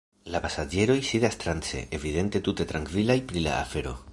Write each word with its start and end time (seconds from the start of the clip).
La 0.35 0.39
pasaĝeroj 0.45 0.95
sidas 1.09 1.37
trance, 1.43 1.83
evidente 1.99 2.41
tute 2.49 2.67
trankvilaj 2.73 3.19
pri 3.33 3.45
la 3.49 3.55
afero. 3.67 3.95